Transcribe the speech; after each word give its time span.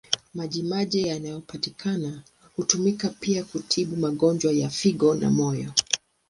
Maji 0.33 0.63
maji 0.63 1.07
yanayopatikana 1.07 2.23
hutumika 2.55 3.09
pia 3.09 3.43
kutibu 3.43 3.95
magonjwa 3.97 4.51
ya 4.53 4.69
figo 4.69 5.15
na 5.15 5.29
moyo. 5.29 5.71